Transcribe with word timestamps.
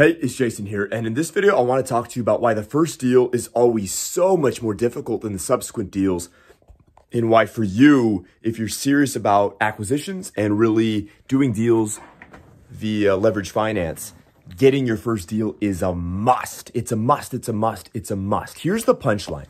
Hey, 0.00 0.12
it's 0.12 0.34
Jason 0.34 0.64
here, 0.64 0.88
and 0.90 1.06
in 1.06 1.12
this 1.12 1.28
video, 1.28 1.58
I 1.58 1.60
want 1.60 1.84
to 1.84 1.86
talk 1.86 2.08
to 2.08 2.18
you 2.18 2.22
about 2.22 2.40
why 2.40 2.54
the 2.54 2.62
first 2.62 2.98
deal 2.98 3.28
is 3.34 3.48
always 3.48 3.92
so 3.92 4.34
much 4.34 4.62
more 4.62 4.72
difficult 4.72 5.20
than 5.20 5.34
the 5.34 5.38
subsequent 5.38 5.90
deals, 5.90 6.30
and 7.12 7.28
why 7.28 7.44
for 7.44 7.64
you, 7.64 8.24
if 8.40 8.58
you're 8.58 8.66
serious 8.66 9.14
about 9.14 9.58
acquisitions 9.60 10.32
and 10.38 10.58
really 10.58 11.10
doing 11.28 11.52
deals 11.52 12.00
via 12.70 13.14
leverage 13.14 13.50
finance, 13.50 14.14
getting 14.56 14.86
your 14.86 14.96
first 14.96 15.28
deal 15.28 15.54
is 15.60 15.82
a 15.82 15.94
must. 15.94 16.70
It's 16.72 16.92
a 16.92 16.96
must, 16.96 17.34
it's 17.34 17.50
a 17.50 17.52
must, 17.52 17.90
it's 17.92 18.10
a 18.10 18.16
must. 18.16 18.60
Here's 18.60 18.86
the 18.86 18.94
punchline. 18.94 19.48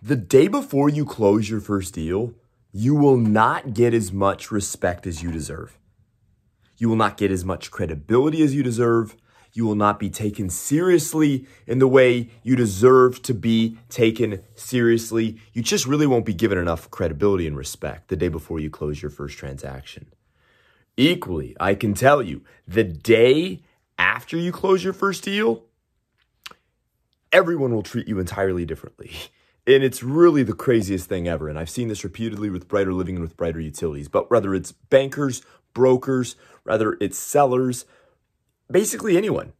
The 0.00 0.14
day 0.14 0.46
before 0.46 0.88
you 0.88 1.04
close 1.04 1.50
your 1.50 1.60
first 1.60 1.92
deal, 1.92 2.34
you 2.70 2.94
will 2.94 3.16
not 3.16 3.74
get 3.74 3.94
as 3.94 4.12
much 4.12 4.52
respect 4.52 5.08
as 5.08 5.24
you 5.24 5.32
deserve. 5.32 5.76
You 6.78 6.88
will 6.88 6.96
not 6.96 7.16
get 7.16 7.30
as 7.30 7.44
much 7.44 7.70
credibility 7.70 8.42
as 8.42 8.54
you 8.54 8.62
deserve. 8.62 9.16
You 9.52 9.66
will 9.66 9.74
not 9.74 9.98
be 9.98 10.08
taken 10.08 10.48
seriously 10.50 11.46
in 11.66 11.80
the 11.80 11.88
way 11.88 12.30
you 12.44 12.54
deserve 12.54 13.20
to 13.22 13.34
be 13.34 13.76
taken 13.88 14.42
seriously. 14.54 15.40
You 15.52 15.62
just 15.62 15.86
really 15.86 16.06
won't 16.06 16.24
be 16.24 16.34
given 16.34 16.58
enough 16.58 16.90
credibility 16.90 17.46
and 17.46 17.56
respect 17.56 18.08
the 18.08 18.16
day 18.16 18.28
before 18.28 18.60
you 18.60 18.70
close 18.70 19.02
your 19.02 19.10
first 19.10 19.36
transaction. 19.36 20.06
Equally, 20.96 21.56
I 21.58 21.74
can 21.74 21.94
tell 21.94 22.22
you 22.22 22.42
the 22.66 22.84
day 22.84 23.62
after 23.98 24.36
you 24.36 24.52
close 24.52 24.84
your 24.84 24.92
first 24.92 25.24
deal, 25.24 25.64
everyone 27.32 27.74
will 27.74 27.82
treat 27.82 28.06
you 28.06 28.20
entirely 28.20 28.64
differently. 28.64 29.12
And 29.68 29.84
it's 29.84 30.02
really 30.02 30.42
the 30.42 30.54
craziest 30.54 31.10
thing 31.10 31.28
ever. 31.28 31.46
And 31.46 31.58
I've 31.58 31.68
seen 31.68 31.88
this 31.88 32.02
repeatedly 32.02 32.48
with 32.48 32.68
Brighter 32.68 32.94
Living 32.94 33.16
and 33.16 33.22
with 33.22 33.36
Brighter 33.36 33.60
Utilities. 33.60 34.08
But 34.08 34.30
whether 34.30 34.54
it's 34.54 34.72
bankers, 34.72 35.42
brokers, 35.74 36.36
whether 36.64 36.96
it's 37.02 37.18
sellers, 37.18 37.84
basically 38.70 39.18
anyone, 39.18 39.52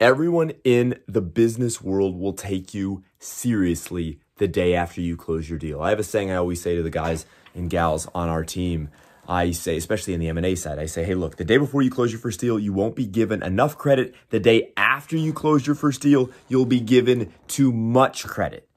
everyone 0.00 0.54
in 0.64 0.98
the 1.06 1.20
business 1.20 1.80
world 1.80 2.18
will 2.18 2.32
take 2.32 2.74
you 2.74 3.04
seriously 3.20 4.18
the 4.38 4.48
day 4.48 4.74
after 4.74 5.00
you 5.00 5.16
close 5.16 5.48
your 5.48 5.60
deal. 5.60 5.80
I 5.80 5.90
have 5.90 6.00
a 6.00 6.02
saying 6.02 6.32
I 6.32 6.36
always 6.36 6.60
say 6.60 6.74
to 6.74 6.82
the 6.82 6.90
guys 6.90 7.26
and 7.54 7.70
gals 7.70 8.08
on 8.12 8.28
our 8.28 8.44
team. 8.44 8.88
I 9.28 9.52
say, 9.52 9.76
especially 9.76 10.14
in 10.14 10.20
the 10.20 10.28
M&A 10.28 10.54
side, 10.54 10.78
I 10.78 10.86
say, 10.86 11.04
hey, 11.04 11.14
look, 11.14 11.36
the 11.36 11.44
day 11.44 11.56
before 11.56 11.82
you 11.82 11.90
close 11.90 12.12
your 12.12 12.20
first 12.20 12.40
deal, 12.40 12.58
you 12.58 12.72
won't 12.72 12.96
be 12.96 13.06
given 13.06 13.42
enough 13.42 13.78
credit. 13.78 14.14
The 14.30 14.40
day 14.40 14.72
after 14.76 15.16
you 15.16 15.32
close 15.32 15.66
your 15.66 15.76
first 15.76 16.02
deal, 16.02 16.30
you'll 16.48 16.66
be 16.66 16.80
given 16.80 17.32
too 17.48 17.72
much 17.72 18.24
credit. 18.26 18.68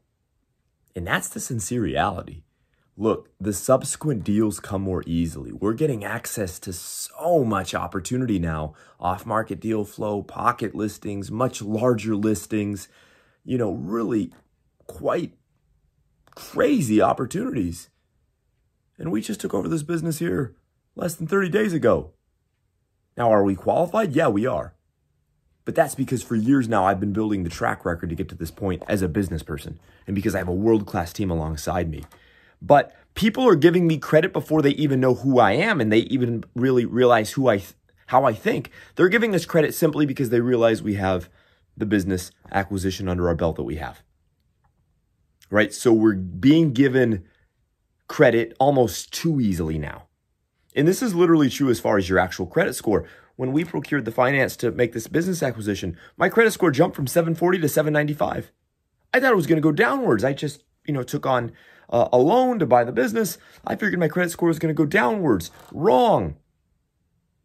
And 0.95 1.05
that's 1.05 1.27
the 1.27 1.39
sincere 1.39 1.81
reality. 1.81 2.43
Look, 2.99 3.29
the 3.39 3.53
subsequent 3.53 4.23
deals 4.23 4.59
come 4.59 4.81
more 4.81 5.03
easily. 5.05 5.51
We're 5.51 5.73
getting 5.73 6.03
access 6.03 6.57
to 6.59 6.73
so 6.73 7.43
much 7.43 7.75
opportunity 7.75 8.39
now 8.39 8.73
off 8.99 9.23
market 9.23 9.59
deal 9.59 9.85
flow, 9.85 10.23
pocket 10.23 10.73
listings, 10.73 11.29
much 11.29 11.61
larger 11.61 12.15
listings, 12.15 12.87
you 13.45 13.57
know, 13.57 13.71
really 13.71 14.33
quite 14.87 15.33
crazy 16.33 16.99
opportunities. 16.99 17.89
And 18.97 19.11
we 19.11 19.21
just 19.21 19.39
took 19.39 19.53
over 19.53 19.67
this 19.67 19.83
business 19.83 20.19
here 20.19 20.55
less 20.95 21.15
than 21.15 21.27
30 21.27 21.49
days 21.49 21.73
ago. 21.73 22.11
Now, 23.15 23.31
are 23.31 23.43
we 23.43 23.55
qualified? 23.55 24.13
Yeah, 24.13 24.27
we 24.27 24.45
are. 24.45 24.73
But 25.65 25.75
that's 25.75 25.95
because 25.95 26.23
for 26.23 26.35
years 26.35 26.69
now, 26.69 26.85
I've 26.85 26.99
been 26.99 27.13
building 27.13 27.43
the 27.43 27.49
track 27.49 27.83
record 27.83 28.09
to 28.09 28.15
get 28.15 28.29
to 28.29 28.35
this 28.35 28.51
point 28.51 28.83
as 28.87 29.01
a 29.01 29.09
business 29.09 29.43
person 29.43 29.79
and 30.05 30.15
because 30.15 30.33
I 30.33 30.37
have 30.37 30.47
a 30.47 30.53
world 30.53 30.85
class 30.85 31.11
team 31.11 31.29
alongside 31.29 31.89
me. 31.89 32.05
But 32.61 32.95
people 33.15 33.47
are 33.47 33.55
giving 33.55 33.85
me 33.85 33.97
credit 33.97 34.31
before 34.31 34.61
they 34.61 34.71
even 34.71 34.99
know 34.99 35.15
who 35.15 35.39
I 35.39 35.51
am 35.51 35.81
and 35.81 35.91
they 35.91 35.99
even 35.99 36.45
really 36.55 36.85
realize 36.85 37.31
who 37.31 37.49
I, 37.49 37.63
how 38.07 38.23
I 38.23 38.33
think. 38.33 38.71
They're 38.95 39.09
giving 39.09 39.35
us 39.35 39.45
credit 39.45 39.73
simply 39.73 40.05
because 40.05 40.29
they 40.29 40.39
realize 40.39 40.81
we 40.81 40.95
have 40.95 41.29
the 41.75 41.85
business 41.85 42.31
acquisition 42.51 43.09
under 43.09 43.27
our 43.27 43.35
belt 43.35 43.57
that 43.57 43.63
we 43.63 43.75
have. 43.75 44.01
Right? 45.49 45.73
So 45.73 45.91
we're 45.91 46.15
being 46.15 46.71
given 46.71 47.25
credit 48.07 48.55
almost 48.59 49.11
too 49.13 49.39
easily 49.39 49.77
now. 49.77 50.07
And 50.75 50.87
this 50.87 51.01
is 51.01 51.15
literally 51.15 51.49
true 51.49 51.69
as 51.69 51.79
far 51.79 51.97
as 51.97 52.07
your 52.07 52.19
actual 52.19 52.45
credit 52.45 52.75
score. 52.75 53.07
When 53.35 53.51
we 53.51 53.63
procured 53.63 54.05
the 54.05 54.11
finance 54.11 54.55
to 54.57 54.71
make 54.71 54.93
this 54.93 55.07
business 55.07 55.43
acquisition, 55.43 55.97
my 56.17 56.29
credit 56.29 56.51
score 56.51 56.71
jumped 56.71 56.95
from 56.95 57.07
740 57.07 57.59
to 57.59 57.69
795. 57.69 58.51
I 59.13 59.19
thought 59.19 59.31
it 59.31 59.35
was 59.35 59.47
going 59.47 59.57
to 59.57 59.61
go 59.61 59.71
downwards. 59.71 60.23
I 60.23 60.33
just, 60.33 60.63
you 60.85 60.93
know, 60.93 61.03
took 61.03 61.25
on 61.25 61.51
uh, 61.89 62.09
a 62.11 62.17
loan 62.17 62.59
to 62.59 62.65
buy 62.65 62.83
the 62.83 62.91
business. 62.91 63.37
I 63.65 63.75
figured 63.75 63.99
my 63.99 64.07
credit 64.07 64.31
score 64.31 64.49
was 64.49 64.59
going 64.59 64.73
to 64.73 64.77
go 64.77 64.85
downwards. 64.85 65.51
Wrong. 65.71 66.35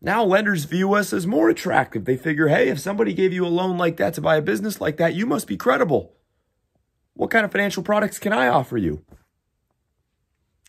Now 0.01 0.25
lenders 0.25 0.65
view 0.65 0.95
us 0.95 1.13
as 1.13 1.27
more 1.27 1.49
attractive. 1.49 2.05
They 2.05 2.17
figure, 2.17 2.49
hey, 2.49 2.69
if 2.69 2.81
somebody 2.81 3.15
gave 3.15 3.33
you 3.33 3.47
a 3.47 3.49
loan 3.49 3.79
like 3.79 3.99
that 3.99 4.15
to 4.15 4.21
buy 4.21 4.37
a 4.37 4.43
business 4.43 4.81
like 4.81 4.97
that, 4.97 5.15
you 5.15 5.27
must 5.27 5.47
be 5.47 5.57
credible. 5.57 6.13
What 7.15 7.31
kind 7.31 7.45
of 7.45 7.53
financial 7.53 7.83
products 7.83 8.19
can 8.19 8.33
I 8.33 8.49
offer 8.49 8.77
you? 8.77 9.05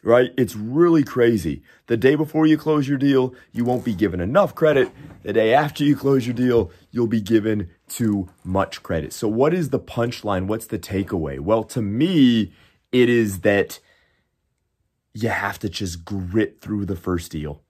Right? 0.04 0.32
It's 0.38 0.56
really 0.56 1.04
crazy. 1.04 1.64
The 1.88 1.98
day 1.98 2.16
before 2.16 2.46
you 2.46 2.58
close 2.58 2.88
your 2.88 2.98
deal, 2.98 3.34
you 3.52 3.66
won't 3.66 3.86
be 3.86 3.96
given 3.96 4.20
enough 4.20 4.54
credit. 4.54 4.92
The 5.24 5.34
day 5.34 5.54
after 5.54 5.84
you 5.84 5.96
close 5.96 6.28
your 6.28 6.36
deal, 6.36 6.72
you'll 6.92 7.08
be 7.08 7.22
given 7.22 7.70
too 7.88 8.30
much 8.44 8.84
credit. 8.84 9.14
So, 9.14 9.28
what 9.28 9.54
is 9.54 9.70
the 9.70 9.80
punchline? 9.80 10.48
What's 10.48 10.68
the 10.68 10.80
takeaway? 10.80 11.40
Well, 11.40 11.64
to 11.66 11.82
me, 11.82 12.52
it 12.92 13.10
is 13.10 13.40
that 13.40 13.80
you 15.14 15.30
have 15.30 15.60
to 15.60 15.70
just 15.70 16.06
grit 16.06 16.60
through 16.62 16.86
the 16.86 16.96
first 16.96 17.32
deal. 17.32 17.62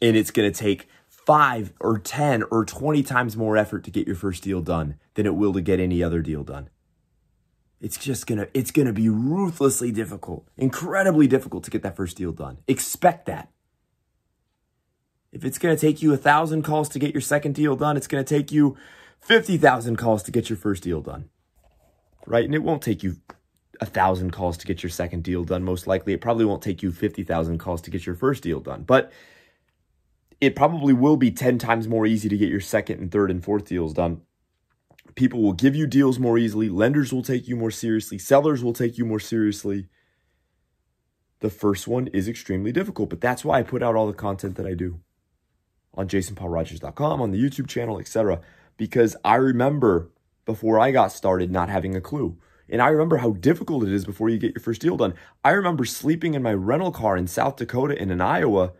And 0.00 0.16
it's 0.16 0.30
going 0.30 0.50
to 0.50 0.58
take 0.58 0.88
five 1.08 1.72
or 1.80 1.98
10 1.98 2.44
or 2.50 2.64
20 2.64 3.02
times 3.02 3.36
more 3.36 3.56
effort 3.56 3.84
to 3.84 3.90
get 3.90 4.06
your 4.06 4.16
first 4.16 4.42
deal 4.42 4.60
done 4.60 4.96
than 5.14 5.26
it 5.26 5.34
will 5.34 5.52
to 5.52 5.60
get 5.60 5.80
any 5.80 6.02
other 6.02 6.20
deal 6.20 6.42
done. 6.42 6.68
It's 7.82 7.98
just 7.98 8.28
gonna, 8.28 8.46
it's 8.54 8.70
gonna 8.70 8.92
be 8.92 9.08
ruthlessly 9.08 9.90
difficult, 9.90 10.46
incredibly 10.56 11.26
difficult 11.26 11.64
to 11.64 11.70
get 11.70 11.82
that 11.82 11.96
first 11.96 12.16
deal 12.16 12.30
done. 12.30 12.58
Expect 12.68 13.26
that. 13.26 13.50
If 15.32 15.44
it's 15.44 15.58
gonna 15.58 15.76
take 15.76 16.00
you 16.00 16.14
a 16.14 16.16
thousand 16.16 16.62
calls 16.62 16.88
to 16.90 17.00
get 17.00 17.12
your 17.12 17.20
second 17.20 17.56
deal 17.56 17.74
done, 17.74 17.96
it's 17.96 18.06
gonna 18.06 18.22
take 18.22 18.52
you 18.52 18.76
50,000 19.20 19.96
calls 19.96 20.22
to 20.22 20.30
get 20.30 20.48
your 20.48 20.56
first 20.56 20.84
deal 20.84 21.00
done. 21.00 21.28
Right? 22.24 22.44
And 22.44 22.54
it 22.54 22.62
won't 22.62 22.82
take 22.82 23.02
you 23.02 23.16
a 23.80 23.86
thousand 23.86 24.30
calls 24.30 24.56
to 24.58 24.66
get 24.66 24.84
your 24.84 24.90
second 24.90 25.24
deal 25.24 25.42
done. 25.42 25.64
Most 25.64 25.88
likely, 25.88 26.12
it 26.12 26.20
probably 26.20 26.44
won't 26.44 26.62
take 26.62 26.84
you 26.84 26.92
50,000 26.92 27.58
calls 27.58 27.82
to 27.82 27.90
get 27.90 28.06
your 28.06 28.14
first 28.14 28.44
deal 28.44 28.60
done. 28.60 28.84
But 28.84 29.12
it 30.40 30.54
probably 30.54 30.92
will 30.92 31.16
be 31.16 31.32
10 31.32 31.58
times 31.58 31.88
more 31.88 32.06
easy 32.06 32.28
to 32.28 32.36
get 32.36 32.48
your 32.48 32.60
second 32.60 33.00
and 33.00 33.10
third 33.10 33.30
and 33.30 33.42
fourth 33.42 33.66
deals 33.66 33.92
done 33.92 34.22
People 35.14 35.42
will 35.42 35.52
give 35.52 35.76
you 35.76 35.86
deals 35.86 36.18
more 36.18 36.38
easily. 36.38 36.68
Lenders 36.68 37.12
will 37.12 37.22
take 37.22 37.48
you 37.48 37.56
more 37.56 37.70
seriously. 37.70 38.18
Sellers 38.18 38.62
will 38.62 38.72
take 38.72 38.96
you 38.98 39.04
more 39.04 39.20
seriously. 39.20 39.86
The 41.40 41.50
first 41.50 41.88
one 41.88 42.06
is 42.08 42.28
extremely 42.28 42.72
difficult, 42.72 43.10
but 43.10 43.20
that's 43.20 43.44
why 43.44 43.58
I 43.58 43.62
put 43.62 43.82
out 43.82 43.96
all 43.96 44.06
the 44.06 44.12
content 44.12 44.56
that 44.56 44.66
I 44.66 44.74
do 44.74 45.00
on 45.94 46.08
jasonpaulrogers.com, 46.08 47.20
on 47.20 47.30
the 47.30 47.42
YouTube 47.42 47.68
channel, 47.68 47.98
etc. 47.98 48.40
Because 48.76 49.16
I 49.24 49.34
remember 49.34 50.10
before 50.44 50.78
I 50.78 50.90
got 50.90 51.12
started 51.12 51.50
not 51.50 51.68
having 51.68 51.94
a 51.94 52.00
clue. 52.00 52.38
And 52.68 52.80
I 52.80 52.88
remember 52.88 53.18
how 53.18 53.32
difficult 53.32 53.84
it 53.84 53.92
is 53.92 54.04
before 54.04 54.28
you 54.28 54.38
get 54.38 54.54
your 54.54 54.62
first 54.62 54.80
deal 54.80 54.96
done. 54.96 55.14
I 55.44 55.50
remember 55.50 55.84
sleeping 55.84 56.34
in 56.34 56.42
my 56.42 56.54
rental 56.54 56.90
car 56.90 57.16
in 57.16 57.26
South 57.26 57.56
Dakota 57.56 57.98
and 58.00 58.10
in 58.10 58.20
Iowa, 58.20 58.72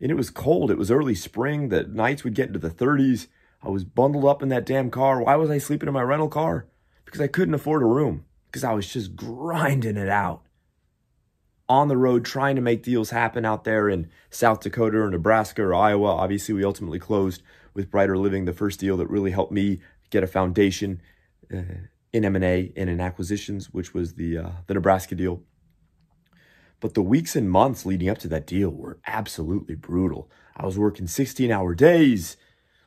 and 0.00 0.10
it 0.10 0.14
was 0.14 0.30
cold. 0.30 0.70
It 0.70 0.78
was 0.78 0.90
early 0.90 1.14
spring. 1.14 1.68
The 1.68 1.84
nights 1.84 2.22
would 2.22 2.34
get 2.34 2.48
into 2.48 2.58
the 2.58 2.70
30s. 2.70 3.26
I 3.62 3.70
was 3.70 3.84
bundled 3.84 4.24
up 4.24 4.42
in 4.42 4.48
that 4.48 4.66
damn 4.66 4.90
car. 4.90 5.22
Why 5.22 5.36
was 5.36 5.50
I 5.50 5.58
sleeping 5.58 5.88
in 5.88 5.94
my 5.94 6.02
rental 6.02 6.28
car? 6.28 6.66
Because 7.04 7.20
I 7.20 7.28
couldn't 7.28 7.54
afford 7.54 7.82
a 7.82 7.86
room. 7.86 8.24
Because 8.46 8.64
I 8.64 8.72
was 8.72 8.92
just 8.92 9.16
grinding 9.16 9.96
it 9.96 10.08
out. 10.08 10.42
On 11.68 11.88
the 11.88 11.96
road, 11.96 12.24
trying 12.24 12.56
to 12.56 12.62
make 12.62 12.82
deals 12.82 13.10
happen 13.10 13.44
out 13.44 13.64
there 13.64 13.88
in 13.88 14.10
South 14.30 14.60
Dakota 14.60 14.98
or 14.98 15.10
Nebraska 15.10 15.62
or 15.62 15.74
Iowa. 15.74 16.08
Obviously, 16.08 16.54
we 16.54 16.64
ultimately 16.64 16.98
closed 16.98 17.42
with 17.72 17.90
Brighter 17.90 18.18
Living, 18.18 18.44
the 18.44 18.52
first 18.52 18.80
deal 18.80 18.96
that 18.98 19.08
really 19.08 19.30
helped 19.30 19.52
me 19.52 19.80
get 20.10 20.22
a 20.22 20.26
foundation 20.26 21.00
uh, 21.52 21.62
in 22.12 22.24
M&A 22.24 22.72
and 22.76 22.90
in 22.90 23.00
acquisitions, 23.00 23.72
which 23.72 23.94
was 23.94 24.14
the 24.14 24.36
uh, 24.36 24.50
the 24.66 24.74
Nebraska 24.74 25.14
deal. 25.14 25.42
But 26.80 26.94
the 26.94 27.02
weeks 27.02 27.36
and 27.36 27.50
months 27.50 27.86
leading 27.86 28.08
up 28.08 28.18
to 28.18 28.28
that 28.28 28.46
deal 28.46 28.70
were 28.70 28.98
absolutely 29.06 29.76
brutal. 29.76 30.28
I 30.56 30.66
was 30.66 30.76
working 30.76 31.06
16 31.06 31.50
hour 31.50 31.74
days. 31.74 32.36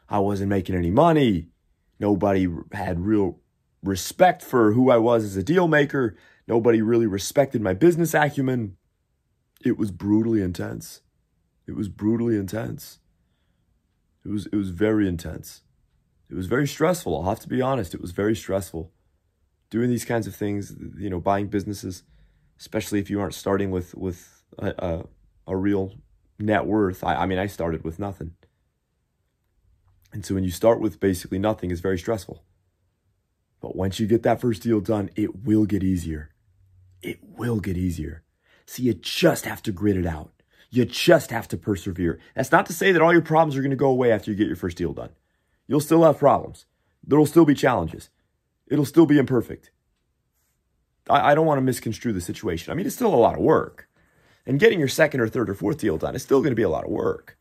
I 0.09 0.19
wasn't 0.19 0.49
making 0.49 0.75
any 0.75 0.91
money. 0.91 1.47
Nobody 1.99 2.47
had 2.73 2.99
real 2.99 3.39
respect 3.83 4.41
for 4.41 4.73
who 4.73 4.89
I 4.91 4.97
was 4.97 5.23
as 5.23 5.37
a 5.37 5.43
deal 5.43 5.67
maker. 5.67 6.15
Nobody 6.47 6.81
really 6.81 7.07
respected 7.07 7.61
my 7.61 7.73
business 7.73 8.13
acumen. 8.13 8.77
It 9.63 9.77
was 9.77 9.91
brutally 9.91 10.41
intense. 10.41 11.01
It 11.67 11.75
was 11.75 11.87
brutally 11.89 12.35
intense. 12.35 12.99
It 14.23 14.29
was 14.29 14.47
it 14.47 14.55
was 14.55 14.69
very 14.69 15.07
intense. 15.07 15.61
It 16.29 16.35
was 16.35 16.47
very 16.47 16.67
stressful. 16.67 17.15
I'll 17.15 17.29
have 17.29 17.39
to 17.41 17.49
be 17.49 17.61
honest. 17.61 17.93
It 17.93 18.01
was 18.01 18.11
very 18.11 18.35
stressful. 18.35 18.91
Doing 19.69 19.89
these 19.89 20.05
kinds 20.05 20.27
of 20.27 20.35
things, 20.35 20.75
you 20.97 21.09
know, 21.09 21.19
buying 21.19 21.47
businesses, 21.47 22.03
especially 22.59 22.99
if 22.99 23.09
you 23.09 23.19
aren't 23.19 23.33
starting 23.33 23.71
with 23.71 23.95
with 23.95 24.43
a, 24.59 24.73
a, 24.77 25.05
a 25.47 25.55
real 25.55 25.95
net 26.37 26.65
worth. 26.65 27.03
I, 27.03 27.15
I 27.15 27.25
mean, 27.25 27.39
I 27.39 27.47
started 27.47 27.83
with 27.83 27.97
nothing 27.99 28.33
And 30.15 30.25
so 30.25 30.33
when 30.33 30.45
you 30.45 30.49
start 30.49 30.79
with 30.79 31.01
basically 31.01 31.39
nothing, 31.39 31.71
it's 31.71 31.81
very 31.81 31.99
stressful. 31.99 32.41
But 33.59 33.75
once 33.75 33.99
you 33.99 34.07
get 34.07 34.23
that 34.23 34.39
first 34.39 34.63
deal 34.63 34.79
done, 34.79 35.09
it 35.17 35.43
will 35.43 35.65
get 35.65 35.83
easier. 35.83 36.29
It 37.01 37.19
will 37.21 37.59
get 37.59 37.75
easier. 37.75 38.23
So 38.65 38.81
you 38.81 38.93
just 38.93 39.43
have 39.45 39.61
to 39.63 39.73
grit 39.73 39.97
it 39.97 40.05
out. 40.05 40.31
You 40.69 40.85
just 40.85 41.31
have 41.31 41.49
to 41.49 41.57
persevere. 41.57 42.17
That's 42.33 42.53
not 42.53 42.65
to 42.67 42.73
say 42.73 42.93
that 42.93 43.01
all 43.01 43.11
your 43.11 43.21
problems 43.21 43.57
are 43.57 43.61
going 43.61 43.71
to 43.71 43.75
go 43.75 43.89
away 43.89 44.09
after 44.09 44.31
you 44.31 44.37
get 44.37 44.47
your 44.47 44.55
first 44.55 44.77
deal 44.77 44.93
done. 44.93 45.09
You'll 45.67 45.81
still 45.81 46.03
have 46.03 46.17
problems. 46.17 46.65
There 47.03 47.19
will 47.19 47.25
still 47.25 47.45
be 47.45 47.53
challenges. 47.53 48.09
It'll 48.67 48.85
still 48.85 49.05
be 49.05 49.17
imperfect. 49.17 49.71
I, 51.09 51.31
I 51.31 51.35
don't 51.35 51.45
want 51.45 51.57
to 51.57 51.61
misconstrue 51.61 52.13
the 52.13 52.21
situation. 52.21 52.71
I 52.71 52.75
mean, 52.75 52.85
it's 52.85 52.95
still 52.95 53.13
a 53.13 53.17
lot 53.17 53.35
of 53.35 53.41
work. 53.41 53.89
And 54.45 54.61
getting 54.61 54.79
your 54.79 54.87
second 54.87 55.19
or 55.19 55.27
third 55.27 55.49
or 55.49 55.55
fourth 55.55 55.79
deal 55.79 55.97
done 55.97 56.15
is 56.15 56.23
still 56.23 56.39
going 56.39 56.51
to 56.51 56.55
be 56.55 56.63
a 56.63 56.69
lot 56.69 56.85
of 56.85 56.91
work. 56.91 57.37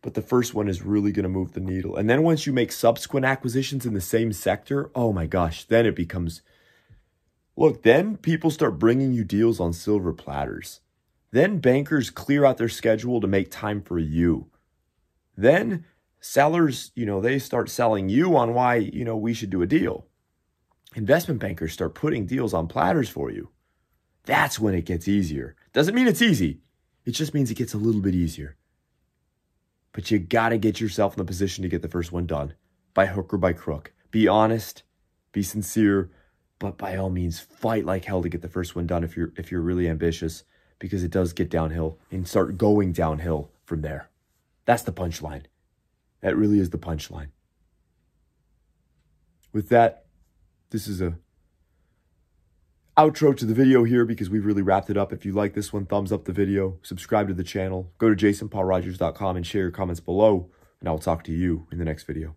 But 0.00 0.14
the 0.14 0.22
first 0.22 0.54
one 0.54 0.68
is 0.68 0.82
really 0.82 1.10
going 1.10 1.24
to 1.24 1.28
move 1.28 1.52
the 1.52 1.60
needle. 1.60 1.96
And 1.96 2.08
then 2.08 2.22
once 2.22 2.46
you 2.46 2.52
make 2.52 2.70
subsequent 2.70 3.26
acquisitions 3.26 3.84
in 3.84 3.94
the 3.94 4.00
same 4.00 4.32
sector, 4.32 4.90
oh 4.94 5.12
my 5.12 5.26
gosh, 5.26 5.64
then 5.64 5.86
it 5.86 5.96
becomes 5.96 6.42
look, 7.56 7.82
then 7.82 8.16
people 8.16 8.50
start 8.50 8.78
bringing 8.78 9.12
you 9.12 9.24
deals 9.24 9.58
on 9.58 9.72
silver 9.72 10.12
platters. 10.12 10.80
Then 11.32 11.58
bankers 11.58 12.10
clear 12.10 12.44
out 12.44 12.56
their 12.56 12.68
schedule 12.68 13.20
to 13.20 13.26
make 13.26 13.50
time 13.50 13.82
for 13.82 13.98
you. 13.98 14.50
Then 15.36 15.84
sellers, 16.20 16.92
you 16.94 17.04
know, 17.04 17.20
they 17.20 17.38
start 17.38 17.68
selling 17.68 18.08
you 18.08 18.36
on 18.36 18.54
why, 18.54 18.76
you 18.76 19.04
know, 19.04 19.16
we 19.16 19.34
should 19.34 19.50
do 19.50 19.62
a 19.62 19.66
deal. 19.66 20.06
Investment 20.94 21.40
bankers 21.40 21.72
start 21.72 21.94
putting 21.94 22.24
deals 22.24 22.54
on 22.54 22.66
platters 22.66 23.08
for 23.08 23.30
you. 23.30 23.50
That's 24.24 24.58
when 24.58 24.74
it 24.74 24.84
gets 24.84 25.08
easier. 25.08 25.56
Doesn't 25.72 25.94
mean 25.94 26.08
it's 26.08 26.22
easy. 26.22 26.60
It 27.04 27.12
just 27.12 27.34
means 27.34 27.50
it 27.50 27.56
gets 27.56 27.74
a 27.74 27.78
little 27.78 28.00
bit 28.00 28.14
easier. 28.14 28.56
But 29.98 30.12
you 30.12 30.20
got 30.20 30.50
to 30.50 30.58
get 30.58 30.80
yourself 30.80 31.14
in 31.14 31.18
the 31.18 31.24
position 31.24 31.62
to 31.62 31.68
get 31.68 31.82
the 31.82 31.88
first 31.88 32.12
one 32.12 32.24
done 32.24 32.54
by 32.94 33.06
hook 33.06 33.34
or 33.34 33.36
by 33.36 33.52
crook. 33.52 33.92
Be 34.12 34.28
honest, 34.28 34.84
be 35.32 35.42
sincere, 35.42 36.08
but 36.60 36.78
by 36.78 36.94
all 36.94 37.10
means 37.10 37.40
fight 37.40 37.84
like 37.84 38.04
hell 38.04 38.22
to 38.22 38.28
get 38.28 38.40
the 38.40 38.48
first 38.48 38.76
one 38.76 38.86
done 38.86 39.02
if 39.02 39.16
you're 39.16 39.32
if 39.36 39.50
you're 39.50 39.60
really 39.60 39.88
ambitious 39.88 40.44
because 40.78 41.02
it 41.02 41.10
does 41.10 41.32
get 41.32 41.50
downhill 41.50 41.98
and 42.12 42.28
start 42.28 42.56
going 42.56 42.92
downhill 42.92 43.50
from 43.64 43.82
there. 43.82 44.08
That's 44.66 44.84
the 44.84 44.92
punchline. 44.92 45.46
That 46.20 46.36
really 46.36 46.60
is 46.60 46.70
the 46.70 46.78
punchline. 46.78 47.30
With 49.52 49.68
that, 49.70 50.04
this 50.70 50.86
is 50.86 51.00
a 51.00 51.18
outro 52.98 53.34
to 53.36 53.46
the 53.46 53.54
video 53.54 53.84
here 53.84 54.04
because 54.04 54.28
we've 54.28 54.44
really 54.44 54.60
wrapped 54.60 54.90
it 54.90 54.96
up. 54.96 55.12
If 55.12 55.24
you 55.24 55.32
like 55.32 55.54
this 55.54 55.72
one, 55.72 55.86
thumbs 55.86 56.10
up 56.10 56.24
the 56.24 56.32
video, 56.32 56.78
subscribe 56.82 57.28
to 57.28 57.34
the 57.34 57.44
channel, 57.44 57.92
go 57.98 58.12
to 58.12 58.16
jasonpaulrogers.com 58.16 59.36
and 59.36 59.46
share 59.46 59.62
your 59.62 59.70
comments 59.70 60.00
below, 60.00 60.50
and 60.80 60.88
I 60.88 60.92
will 60.92 60.98
talk 60.98 61.22
to 61.24 61.32
you 61.32 61.68
in 61.70 61.78
the 61.78 61.84
next 61.84 62.04
video. 62.04 62.34